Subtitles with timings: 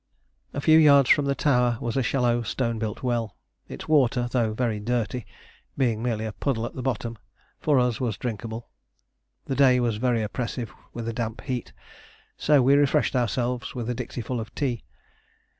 [0.51, 3.35] A few yards from the tower was a shallow stone built well.
[3.67, 5.27] Its water, though very dirty,
[5.77, 7.19] being merely a puddle at the bottom,
[7.59, 8.69] for us was drinkable.
[9.45, 11.71] The day was very oppressive, with a damp heat,
[12.35, 14.83] so we refreshed ourselves with a dixieful of tea.